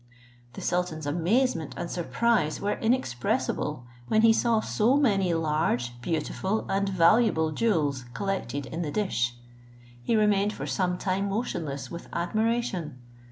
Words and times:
The 0.53 0.61
sultan's 0.61 1.05
amazement 1.05 1.75
and 1.77 1.87
surprise 1.91 2.59
were 2.59 2.79
inexpressible, 2.79 3.85
when 4.07 4.23
he 4.23 4.33
saw 4.33 4.59
so 4.59 4.97
many 4.97 5.31
large, 5.35 6.01
beautiful, 6.01 6.65
and 6.67 6.89
valuable 6.89 7.51
jewels 7.51 8.05
collected 8.15 8.65
in 8.65 8.81
the 8.81 8.89
dish. 8.89 9.35
He 10.01 10.15
remained 10.15 10.53
for 10.53 10.65
some 10.65 10.97
time 10.97 11.29
motionless 11.29 11.91
with 11.91 12.07
admiration. 12.13 12.97